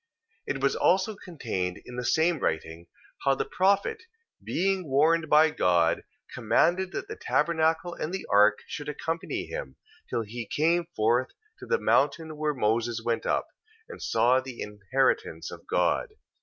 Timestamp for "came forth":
10.47-11.29